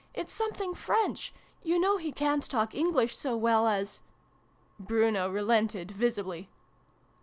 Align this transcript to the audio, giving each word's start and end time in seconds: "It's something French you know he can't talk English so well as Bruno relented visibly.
"It's 0.15 0.33
something 0.33 0.73
French 0.73 1.31
you 1.61 1.77
know 1.79 1.97
he 1.97 2.11
can't 2.11 2.43
talk 2.49 2.73
English 2.73 3.15
so 3.15 3.37
well 3.37 3.67
as 3.67 4.01
Bruno 4.79 5.29
relented 5.29 5.91
visibly. 5.91 6.49